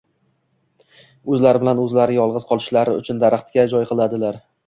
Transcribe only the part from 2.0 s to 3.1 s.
yolg‘iz qolishlari